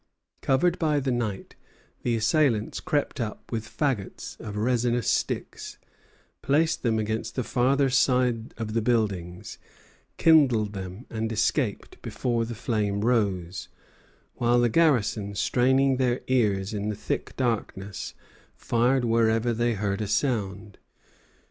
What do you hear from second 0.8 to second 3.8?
the night, the assailants crept up with